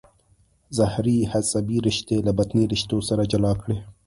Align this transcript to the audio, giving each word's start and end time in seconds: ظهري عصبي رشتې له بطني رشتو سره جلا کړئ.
ظهري 0.77 1.17
عصبي 1.31 1.77
رشتې 1.87 2.17
له 2.25 2.31
بطني 2.37 2.63
رشتو 2.73 2.97
سره 3.09 3.23
جلا 3.31 3.53
کړئ. 3.61 3.77